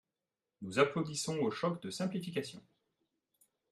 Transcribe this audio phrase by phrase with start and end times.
[0.63, 2.59] Nous applaudissons au choc de simplification